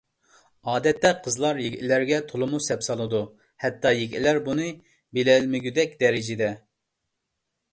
[0.71, 3.21] ئادەتتە قىزلار يىگىتلەرگە تولىمۇ سەپسالىدۇ.
[3.67, 4.67] ھەتتا يىگىتلەر بۇنى
[5.19, 6.49] بىلەلمىگۈدەك دەرىجىدە.